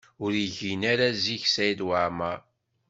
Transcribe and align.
Ur 0.23 0.31
igin 0.45 0.81
ara 0.91 1.07
zik 1.23 1.43
Saɛid 1.53 1.79
Waɛmaṛ. 1.87 2.39